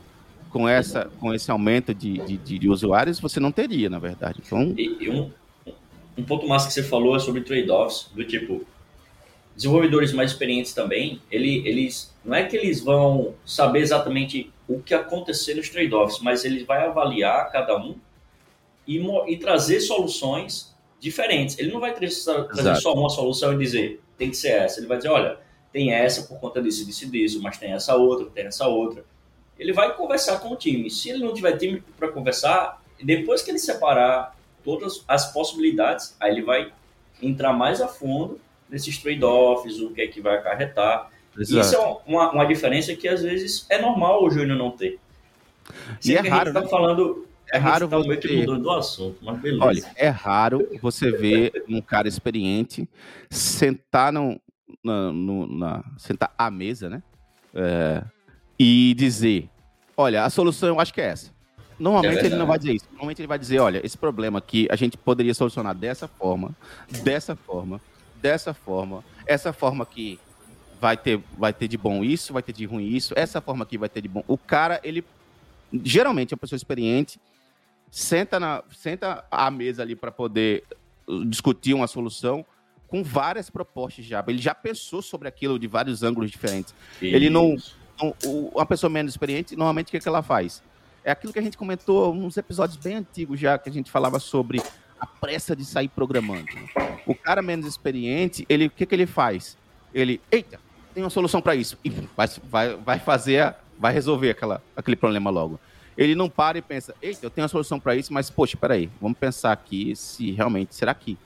[0.49, 4.41] com, essa, com esse aumento de, de, de usuários, você não teria, na verdade.
[4.45, 4.73] Então...
[4.77, 5.31] E um,
[6.17, 8.65] um ponto mais que você falou é sobre trade-offs, do tipo,
[9.55, 14.93] desenvolvedores mais experientes também, ele, eles não é que eles vão saber exatamente o que
[14.93, 17.95] acontecer nos trade-offs, mas ele vai avaliar cada um
[18.87, 21.57] e, e trazer soluções diferentes.
[21.57, 24.79] Ele não vai trazer, trazer só uma solução e dizer tem que ser essa.
[24.79, 25.39] Ele vai dizer, olha,
[25.73, 29.03] tem essa por conta disso, disso, disso, mas tem essa outra, tem essa outra.
[29.57, 30.89] Ele vai conversar com o time.
[30.89, 36.31] Se ele não tiver time para conversar, depois que ele separar todas as possibilidades, aí
[36.31, 36.71] ele vai
[37.21, 41.11] entrar mais a fundo nesses trade-offs, o que é que vai acarretar.
[41.37, 41.65] Exato.
[41.65, 44.99] Isso é uma, uma diferença que às vezes é normal o Júnior não ter.
[46.03, 46.67] e é raro, tá né?
[46.67, 48.45] falando é raro tá você ter...
[48.45, 49.65] do assunto, mas beleza.
[49.65, 52.87] Olha, é raro você ver um cara experiente
[53.29, 54.39] sentar no,
[54.83, 57.03] na, no, na sentar à mesa, né?
[57.53, 58.03] É,
[58.57, 59.49] e dizer,
[59.97, 61.31] olha, a solução eu acho que é essa.
[61.77, 62.85] Normalmente é ele não vai dizer isso.
[62.91, 66.55] Normalmente ele vai dizer, olha, esse problema aqui a gente poderia solucionar dessa forma,
[67.03, 67.81] dessa forma,
[68.21, 70.19] dessa forma, essa forma aqui
[70.81, 73.77] vai ter, vai ter de bom isso, vai ter de ruim isso, essa forma aqui
[73.77, 74.23] vai ter de bom.
[74.27, 75.05] O cara, ele
[75.71, 77.21] geralmente é uma pessoa experiente,
[77.91, 80.63] senta, na, senta à mesa ali para poder
[81.07, 82.43] uh, discutir uma solução
[82.87, 84.23] com várias propostas já.
[84.27, 86.73] Ele já pensou sobre aquilo de vários ângulos diferentes.
[86.99, 87.15] Isso.
[87.15, 87.55] Ele não,
[88.01, 88.15] não.
[88.25, 90.63] Uma pessoa menos experiente, normalmente o que, é que ela faz?
[91.03, 94.19] É aquilo que a gente comentou nos episódios bem antigos já, que a gente falava
[94.19, 94.59] sobre
[94.99, 96.47] a pressa de sair programando.
[97.05, 99.57] O cara menos experiente, ele, o que, que ele faz?
[99.93, 100.59] Ele, eita,
[100.93, 101.77] tem uma solução para isso.
[101.83, 105.59] E vai, vai, vai fazer, vai resolver aquela, aquele problema logo.
[105.97, 108.89] Ele não para e pensa, eita, eu tenho uma solução para isso, mas, poxa, peraí,
[108.99, 111.17] vamos pensar aqui se realmente, será que,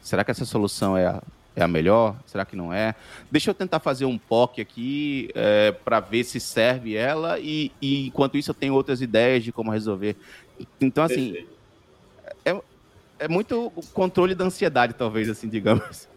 [0.00, 1.22] será que essa solução é a,
[1.56, 2.16] é a melhor?
[2.24, 2.94] Será que não é?
[3.30, 8.06] Deixa eu tentar fazer um POC aqui é, para ver se serve ela e, e,
[8.06, 10.16] enquanto isso eu tenho outras ideias de como resolver.
[10.80, 11.46] Então, assim,
[12.44, 12.60] é,
[13.18, 16.08] é muito controle da ansiedade, talvez, assim, digamos.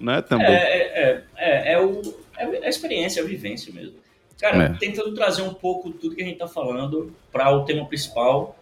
[0.00, 0.22] Né?
[0.22, 0.46] Também.
[0.46, 2.00] É, é, é, é, é o,
[2.36, 3.94] é a experiência, é a vivência mesmo.
[4.40, 4.68] Cara, é.
[4.78, 8.56] tentando trazer um pouco tudo que a gente está falando para o tema principal,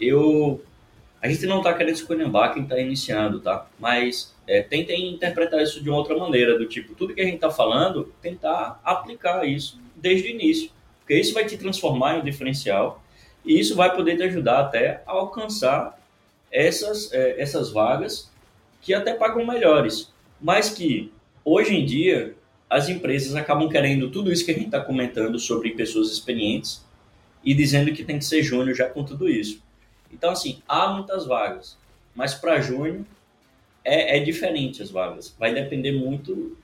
[0.00, 0.62] eu
[1.20, 3.66] a gente não está querendo escolher quem está iniciando, tá?
[3.80, 7.36] Mas é, tentem interpretar isso de uma outra maneira, do tipo, tudo que a gente
[7.36, 12.24] está falando, tentar aplicar isso desde o início, porque isso vai te transformar em um
[12.24, 13.02] diferencial
[13.44, 15.98] e isso vai poder te ajudar até a alcançar
[16.50, 18.30] essas, é, essas vagas
[18.80, 21.12] que até pagam melhores, mas que
[21.44, 22.36] hoje em dia
[22.68, 26.84] as empresas acabam querendo tudo isso que a gente está comentando sobre pessoas experientes
[27.44, 29.62] e dizendo que tem que ser júnior já com tudo isso.
[30.12, 31.78] Então, assim, há muitas vagas,
[32.14, 33.04] mas para júnior
[33.84, 35.34] é, é, diferente as vagas.
[35.38, 36.56] Vai depender muito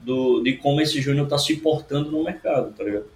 [0.00, 3.06] do, de como esse júnior está se portando no mercado, tá ligado?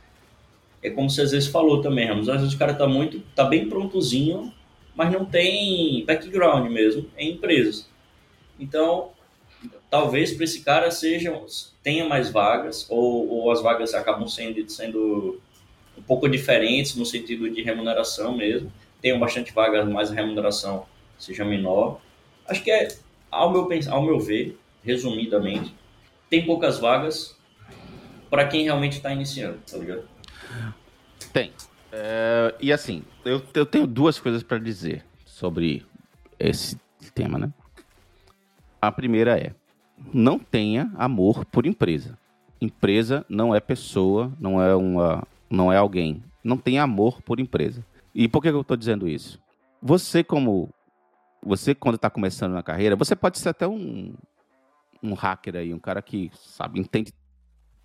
[0.83, 2.29] É como você às vezes falou também, Ramos.
[2.29, 4.53] Às vezes o cara está muito, tá bem prontozinho,
[4.97, 7.89] mas não tem background mesmo em empresas.
[8.59, 9.13] Então,
[9.91, 11.39] talvez para esse cara seja,
[11.83, 15.41] tenha mais vagas, ou, ou as vagas acabam sendo, sendo
[15.97, 18.73] um pouco diferentes no sentido de remuneração mesmo.
[19.01, 20.87] Tenham bastante vagas, mas a remuneração
[21.19, 22.01] seja menor.
[22.47, 22.89] Acho que é,
[23.31, 25.75] ao meu, ao meu ver, resumidamente,
[26.31, 27.37] tem poucas vagas
[28.31, 30.09] para quem realmente está iniciando, tá ligado?
[31.33, 31.53] Tem.
[31.93, 35.85] É, e assim, eu, eu tenho duas coisas para dizer sobre
[36.39, 36.79] esse
[37.15, 37.53] tema, né?
[38.83, 39.55] A primeira é:
[40.13, 42.19] não tenha amor por empresa.
[42.61, 46.21] Empresa não é pessoa, não é uma, não é alguém.
[46.43, 47.87] Não tenha amor por empresa.
[48.13, 49.41] E por que eu estou dizendo isso?
[49.81, 50.69] Você como
[51.45, 54.15] você quando está começando na carreira, você pode ser até um,
[55.01, 57.13] um hacker aí, um cara que sabe entende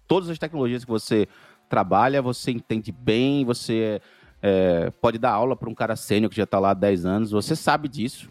[0.07, 1.27] todas as tecnologias que você
[1.69, 4.01] trabalha, você entende bem, você
[4.41, 7.31] é, pode dar aula para um cara sênior que já está lá há 10 anos,
[7.31, 8.29] você sabe disso.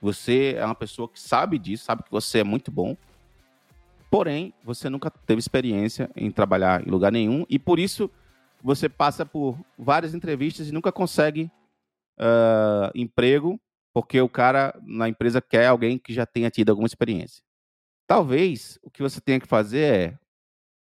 [0.00, 2.96] Você é uma pessoa que sabe disso, sabe que você é muito bom.
[4.10, 8.10] Porém, você nunca teve experiência em trabalhar em lugar nenhum e por isso
[8.62, 11.50] você passa por várias entrevistas e nunca consegue
[12.18, 13.60] uh, emprego
[13.92, 17.42] porque o cara na empresa quer alguém que já tenha tido alguma experiência.
[18.06, 20.18] Talvez o que você tenha que fazer é,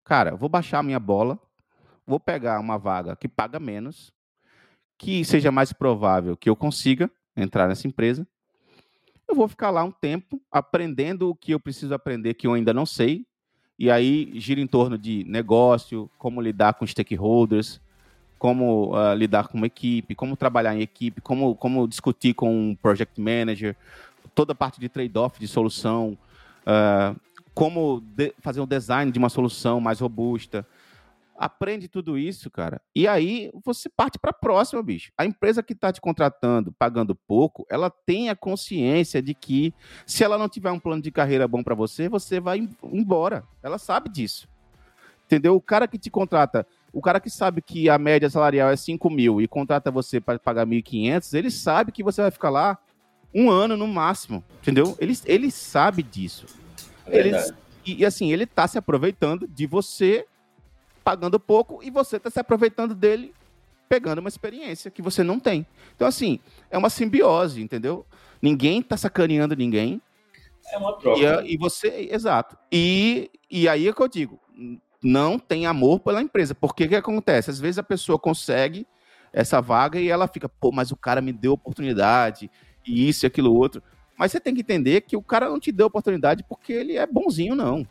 [0.05, 1.39] cara, vou baixar a minha bola,
[2.07, 4.13] vou pegar uma vaga que paga menos,
[4.99, 8.27] que seja mais provável que eu consiga entrar nessa empresa
[9.31, 12.75] eu vou ficar lá um tempo aprendendo o que eu preciso aprender que eu ainda
[12.75, 13.25] não sei.
[13.79, 17.81] E aí gira em torno de negócio, como lidar com stakeholders,
[18.39, 22.75] como uh, lidar com uma equipe, como trabalhar em equipe, como, como discutir com um
[22.75, 23.77] project manager,
[24.35, 26.19] toda a parte de trade-off de solução,
[26.67, 27.19] uh,
[27.55, 28.03] como
[28.41, 30.67] fazer um design de uma solução mais robusta,
[31.41, 32.83] aprende tudo isso, cara.
[32.95, 35.11] E aí você parte para a próxima, bicho.
[35.17, 39.73] A empresa que está te contratando, pagando pouco, ela tem a consciência de que
[40.05, 43.43] se ela não tiver um plano de carreira bom para você, você vai embora.
[43.63, 44.47] Ela sabe disso.
[45.25, 45.57] Entendeu?
[45.57, 49.09] O cara que te contrata, o cara que sabe que a média salarial é 5
[49.09, 52.77] mil e contrata você para pagar 1.500, ele sabe que você vai ficar lá
[53.35, 54.45] um ano no máximo.
[54.61, 54.95] Entendeu?
[55.01, 56.45] Ele, ele sabe disso.
[57.07, 57.31] É ele,
[57.87, 60.27] e, e assim, ele está se aproveitando de você
[61.03, 63.35] pagando pouco e você está se aproveitando dele
[63.89, 65.67] pegando uma experiência que você não tem.
[65.97, 66.39] Então, assim,
[66.71, 68.07] é uma simbiose, entendeu?
[68.41, 70.01] Ninguém está sacaneando ninguém.
[70.73, 71.43] É uma troca.
[71.45, 72.57] E, e, você, exato.
[72.71, 74.39] E, e aí é que eu digo,
[75.03, 76.55] não tem amor pela empresa.
[76.55, 77.51] Porque o que acontece?
[77.51, 78.87] Às vezes a pessoa consegue
[79.33, 82.49] essa vaga e ela fica, pô, mas o cara me deu oportunidade,
[82.87, 83.83] e isso e aquilo outro.
[84.17, 87.07] Mas você tem que entender que o cara não te deu oportunidade porque ele é
[87.07, 87.87] bonzinho, não.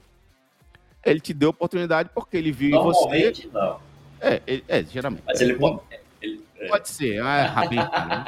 [1.06, 3.48] Ele te deu oportunidade porque ele viu em você.
[3.54, 3.80] Não.
[4.22, 5.24] É, ele, é, geralmente.
[5.26, 5.80] Mas ele pode.
[6.22, 6.68] Ele, é.
[6.68, 8.26] pode ser, ah, é rabinho, né?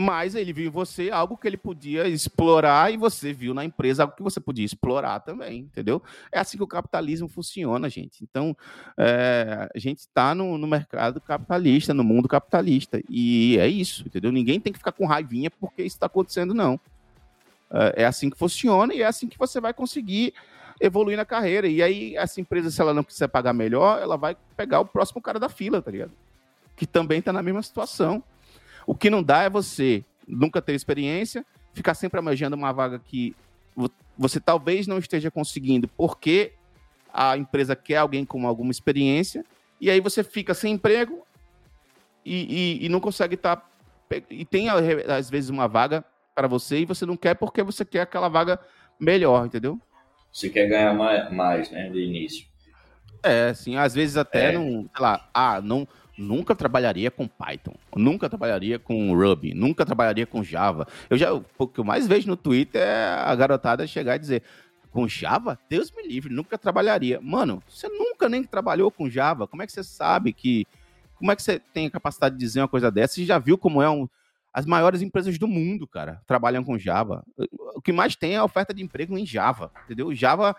[0.00, 4.04] Mas ele viu em você algo que ele podia explorar e você viu na empresa
[4.04, 6.00] algo que você podia explorar também, entendeu?
[6.30, 8.22] É assim que o capitalismo funciona, gente.
[8.22, 8.56] Então,
[8.96, 13.02] é, a gente está no, no, mercado capitalista, no mundo capitalista.
[13.10, 14.30] E é isso, entendeu?
[14.30, 16.78] Ninguém tem que ficar com raivinha porque isso está acontecendo, não.
[17.68, 20.32] É, é assim que funciona e é assim que você vai conseguir
[20.80, 21.66] evoluir na carreira.
[21.66, 25.20] E aí, essa empresa, se ela não quiser pagar melhor, ela vai pegar o próximo
[25.20, 26.12] cara da fila, tá ligado?
[26.76, 28.22] Que também tá na mesma situação.
[28.86, 33.34] O que não dá é você nunca ter experiência, ficar sempre almejando uma vaga que
[34.16, 36.52] você talvez não esteja conseguindo porque
[37.12, 39.44] a empresa quer alguém com alguma experiência,
[39.80, 41.24] e aí você fica sem emprego
[42.24, 43.56] e, e, e não consegue estar.
[43.56, 43.66] Tá,
[44.30, 48.02] e tem, às vezes, uma vaga para você e você não quer porque você quer
[48.02, 48.60] aquela vaga
[48.98, 49.80] melhor, entendeu?
[50.32, 52.46] Você quer ganhar mais, mais né, de início.
[53.22, 54.52] É, assim, às vezes até é.
[54.52, 55.86] não, sei lá, ah, não,
[56.16, 60.86] nunca trabalharia com Python, nunca trabalharia com Ruby, nunca trabalharia com Java.
[61.10, 64.42] Eu já, o que eu mais vejo no Twitter é a garotada chegar e dizer,
[64.90, 65.58] com Java?
[65.68, 67.20] Deus me livre, nunca trabalharia.
[67.20, 69.46] Mano, você nunca nem trabalhou com Java.
[69.46, 70.66] Como é que você sabe que.
[71.16, 73.14] Como é que você tem a capacidade de dizer uma coisa dessa?
[73.14, 74.08] Você já viu como é um.
[74.58, 77.24] As maiores empresas do mundo, cara, trabalham com Java.
[77.76, 80.12] O que mais tem é a oferta de emprego em Java, entendeu?
[80.12, 80.56] Java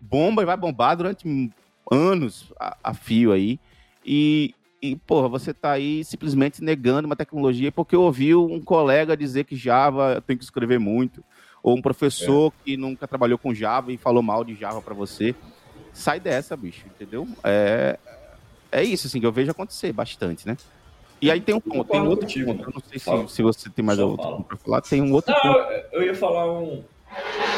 [0.00, 1.52] bomba e vai bombar durante
[1.90, 3.60] anos a, a fio aí.
[4.02, 9.44] E, e, porra, você tá aí simplesmente negando uma tecnologia porque ouviu um colega dizer
[9.44, 11.22] que Java tem que escrever muito,
[11.62, 12.64] ou um professor é.
[12.64, 15.34] que nunca trabalhou com Java e falou mal de Java para você.
[15.92, 17.28] Sai dessa, bicho, entendeu?
[17.44, 17.98] É,
[18.72, 20.56] é isso, assim, que eu vejo acontecer bastante, né?
[21.22, 23.42] E aí tem um ponto, tem um outro contigo, ponto, eu não sei se, se,
[23.42, 25.70] você tem mais Só outro ponto pra falar, tem um outro não, ponto.
[25.70, 26.82] Eu, eu ia falar um...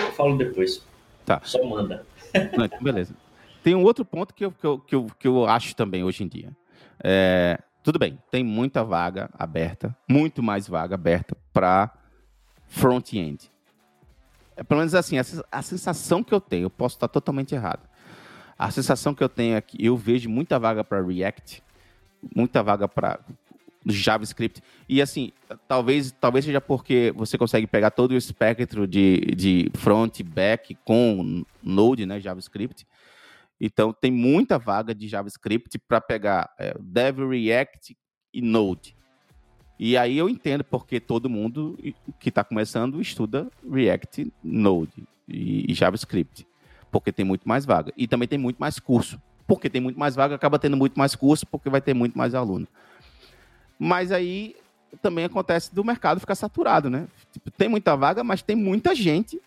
[0.05, 0.83] Eu falo depois.
[1.25, 1.41] Tá.
[1.43, 2.05] Só manda.
[2.57, 3.15] Não, então beleza.
[3.63, 6.23] Tem um outro ponto que eu, que eu, que eu, que eu acho também hoje
[6.23, 6.51] em dia.
[7.03, 11.91] É, tudo bem, tem muita vaga aberta, muito mais vaga aberta para
[12.67, 13.51] front-end.
[14.57, 17.89] É, pelo menos assim, a, a, sensação que eu tenho, eu posso estar totalmente errado.
[18.59, 21.63] A sensação que eu tenho é que eu vejo muita vaga para React,
[22.35, 23.19] muita vaga para
[23.87, 24.63] JavaScript.
[24.89, 25.33] E assim,
[25.69, 31.45] talvez, talvez seja porque você consegue pegar todo o espectro de, de front, back com
[31.63, 32.87] Node, né, JavaScript.
[33.61, 37.97] Então, tem muita vaga de JavaScript para pegar é, Dev, React
[38.33, 38.97] e Node.
[39.79, 41.77] E aí eu entendo porque todo mundo
[42.21, 46.47] que está começando estuda React, Node e, e, JavaScript.
[46.91, 47.93] Porque tem muito mais vaga.
[47.97, 49.21] E também tem muito mais curso.
[49.47, 52.35] Porque tem muito mais vaga, acaba tendo muito mais curso, porque vai ter muito mais
[52.35, 52.67] aluno.
[53.79, 54.57] Mas aí
[55.03, 57.09] também acontece do mercado ficar saturado, né?
[57.33, 59.41] Tipo, tem muita vaga, mas tem muita gente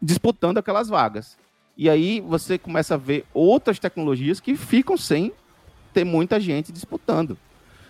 [0.00, 1.36] disputando aquelas vagas.
[1.76, 5.32] E aí você começa a ver outras tecnologias que ficam sem
[5.92, 7.38] ter muita gente disputando.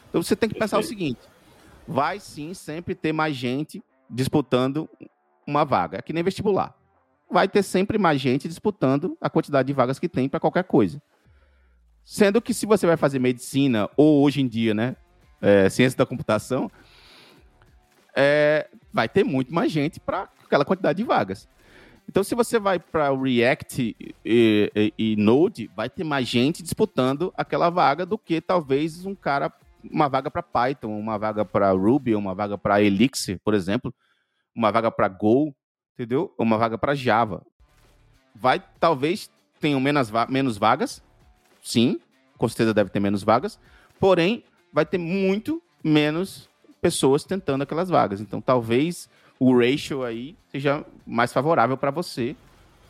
[0.09, 1.21] Então você tem que pensar o seguinte:
[1.87, 4.89] vai sim sempre ter mais gente disputando
[5.47, 5.99] uma vaga.
[5.99, 6.75] É que nem vestibular.
[7.31, 11.01] Vai ter sempre mais gente disputando a quantidade de vagas que tem para qualquer coisa.
[12.05, 14.97] Sendo que se você vai fazer medicina, ou hoje em dia, né,
[15.41, 16.71] é, ciência da computação,
[18.15, 21.49] é, vai ter muito mais gente para aquela quantidade de vagas.
[22.09, 27.33] Então, se você vai para React e, e, e, Node, vai ter mais gente disputando
[27.37, 29.53] aquela vaga do que talvez um cara,
[29.85, 33.95] uma vaga para Python, uma vaga para Ruby, uma vaga para Elixir, por exemplo,
[34.55, 35.55] uma vaga para Go,
[35.93, 36.35] entendeu?
[36.39, 37.45] Uma vaga para Java.
[38.35, 41.03] Vai, talvez tenham menos, menos vagas,
[41.63, 42.01] sim,
[42.39, 43.61] com certeza deve ter menos vagas,
[44.01, 46.49] porém vai ter muito menos
[46.81, 48.21] pessoas tentando aquelas vagas.
[48.21, 52.35] Então, talvez o ratio aí seja mais favorável para você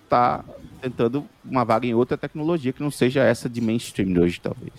[0.05, 4.21] estar tá tentando uma vaga em outra tecnologia que não seja essa de mainstream de
[4.21, 4.73] hoje, talvez.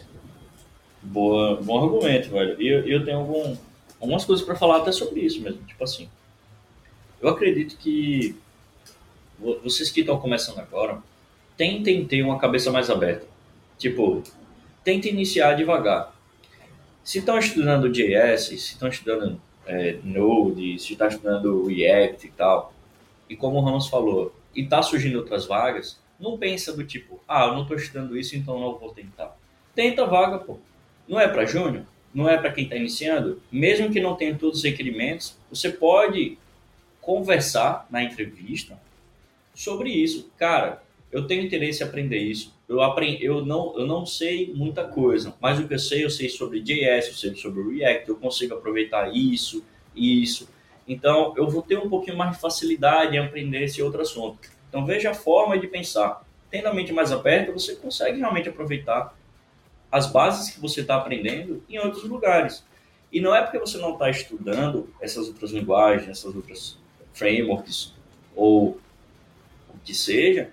[1.02, 2.62] Boa, bom argumento, velho.
[2.62, 3.56] E eu, eu tenho algum,
[4.02, 5.62] algumas coisas para falar até sobre isso mesmo.
[5.64, 6.10] Tipo assim,
[7.22, 8.36] eu acredito que
[9.64, 11.02] vocês que estão começando agora,
[11.56, 13.26] tentem ter uma cabeça mais aberta.
[13.78, 14.22] Tipo,
[14.84, 16.14] tentem iniciar devagar.
[17.10, 22.72] Se estão estudando JS, se estão estudando é, Node, se está estudando React e tal,
[23.28, 27.46] e como o Ramos falou, e está surgindo outras vagas, não pensa do tipo, ah,
[27.46, 29.36] eu não estou estudando isso, então não vou tentar.
[29.74, 30.60] Tenta vaga, pô.
[31.08, 34.60] Não é para júnior, não é para quem está iniciando, mesmo que não tenha todos
[34.60, 36.38] os requerimentos, você pode
[37.02, 38.80] conversar na entrevista
[39.56, 40.32] sobre isso.
[40.38, 42.54] Cara, eu tenho interesse em aprender isso.
[42.70, 46.10] Eu, aprendi, eu, não, eu não sei muita coisa, mas o que eu sei, eu
[46.12, 50.48] sei sobre JS, eu sei sobre React, eu consigo aproveitar isso, isso.
[50.88, 54.38] Então, eu vou ter um pouquinho mais de facilidade em aprender esse outro assunto.
[54.70, 56.24] Então, veja a forma de pensar.
[56.52, 59.18] Tendo a mente mais aberta, você consegue realmente aproveitar
[59.92, 62.64] as bases que você está aprendendo em outros lugares.
[63.12, 66.78] E não é porque você não está estudando essas outras linguagens, essas outras
[67.14, 67.96] frameworks,
[68.36, 68.80] ou
[69.70, 70.52] o que seja,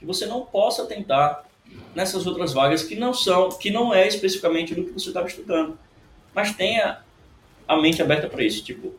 [0.00, 1.44] que você não possa tentar
[1.94, 5.78] nessas outras vagas que não são, que não é especificamente do que você estava estudando.
[6.34, 7.00] Mas tenha
[7.66, 8.94] a mente aberta para isso, tipo,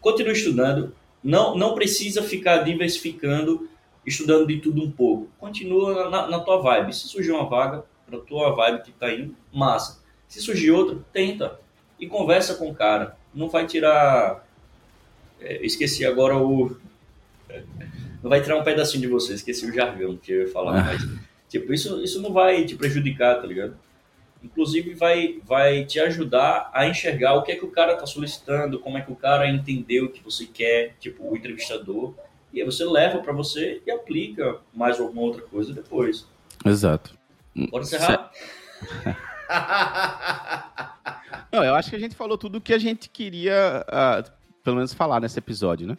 [0.00, 3.68] continue estudando, não não precisa ficar diversificando,
[4.04, 5.28] estudando de tudo um pouco.
[5.38, 6.94] Continua na, na tua vibe.
[6.94, 10.00] Se surgir uma vaga para tua vibe que está indo, massa.
[10.28, 11.60] Se surgir outra, tenta
[11.98, 13.16] e conversa com o cara.
[13.34, 14.46] Não vai tirar
[15.40, 16.76] é, esqueci agora o
[18.22, 21.02] não vai tirar um pedacinho de você, esqueci o jargão que eu ia falar, mas
[21.48, 23.76] tipo, isso, isso não vai te prejudicar, tá ligado?
[24.42, 28.78] Inclusive vai, vai te ajudar a enxergar o que é que o cara está solicitando,
[28.78, 32.14] como é que o cara entendeu o que você quer, tipo, o entrevistador,
[32.52, 36.26] e aí você leva para você e aplica mais alguma outra coisa depois.
[36.64, 37.16] Exato.
[37.70, 38.30] Pode encerrar?
[41.52, 44.30] Não, eu acho que a gente falou tudo o que a gente queria, uh,
[44.62, 45.96] pelo menos, falar nesse episódio, né?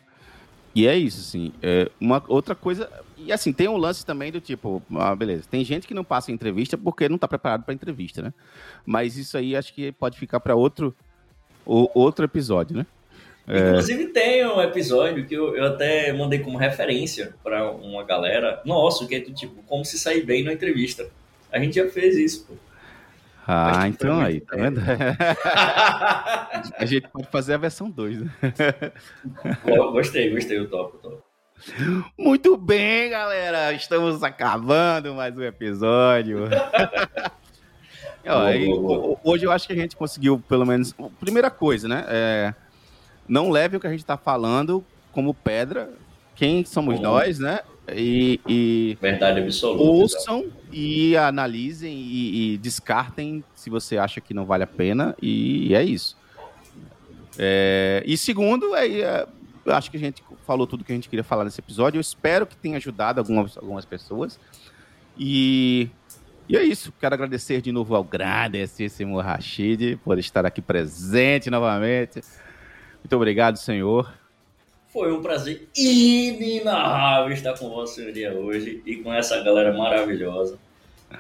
[0.78, 1.52] E é isso, assim.
[1.60, 2.88] É uma outra coisa.
[3.18, 5.46] E assim, tem um lance também do tipo, ah, beleza.
[5.50, 8.32] Tem gente que não passa entrevista porque não está preparado para entrevista, né?
[8.86, 10.96] Mas isso aí acho que pode ficar para outro,
[11.66, 12.86] outro episódio, né?
[13.48, 13.70] É.
[13.70, 14.08] Inclusive é...
[14.10, 18.62] tem um episódio que eu, eu até mandei como referência para uma galera.
[18.64, 21.10] Nossa, que é do tipo, como se sair bem na entrevista.
[21.52, 22.54] A gente já fez isso, pô.
[23.50, 24.82] Ah, então aí, tá vendo?
[26.78, 28.32] a gente pode fazer a versão 2, né?
[29.94, 31.24] Gostei, gostei do top, top.
[32.18, 33.72] Muito bem, galera.
[33.72, 36.50] Estamos acabando mais um episódio.
[39.24, 40.94] Hoje eu acho que a gente conseguiu, pelo menos.
[41.18, 42.04] Primeira coisa, né?
[42.10, 42.54] É,
[43.30, 44.84] não leve o que a gente está falando
[45.14, 45.90] como pedra.
[46.36, 47.62] Quem somos nós, né?
[47.96, 49.84] E, e verdade absoluta.
[49.84, 55.16] Ouçam e analisem e, e, descartem se você acha que não vale a pena.
[55.22, 56.18] E, é isso.
[57.38, 59.28] É, e segundo, é, é,
[59.68, 61.98] acho que a gente falou tudo que a gente queria falar nesse episódio.
[61.98, 64.40] Eu espero que tenha ajudado algumas, algumas pessoas.
[65.18, 65.90] E,
[66.50, 66.94] e é isso.
[67.00, 72.22] Quero agradecer de novo ao grandíssimo Rashid por estar aqui presente novamente.
[73.04, 74.12] Muito obrigado, senhor.
[74.98, 80.58] Foi um prazer inenarrável estar com você dia hoje e com essa galera maravilhosa.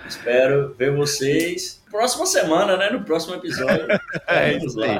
[0.07, 2.89] Espero ver vocês próxima semana, né?
[2.89, 3.86] No próximo episódio.
[4.28, 4.99] é isso aí.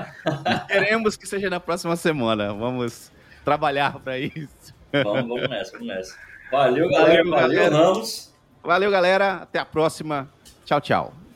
[0.68, 2.54] Queremos que seja na próxima semana.
[2.54, 3.12] Vamos
[3.44, 4.76] trabalhar para isso.
[4.94, 6.16] Vamos, vamos nessa, vamos nessa.
[6.52, 7.24] Valeu, galera.
[7.24, 8.32] Valeu, valeu Ramos.
[8.64, 9.34] Valeu, galera.
[9.38, 10.30] Até a próxima.
[10.66, 11.27] Tchau, tchau.